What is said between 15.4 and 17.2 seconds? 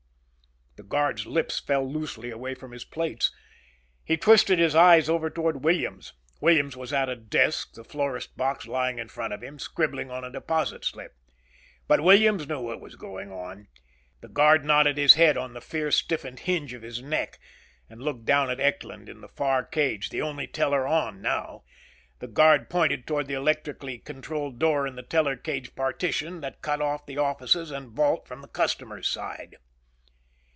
the fear stiffened hinge of his